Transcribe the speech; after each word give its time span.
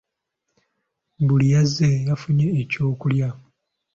Buli 1.25 1.47
yazze 1.53 1.87
yafunye 2.07 2.47
ekyokulya. 2.61 3.29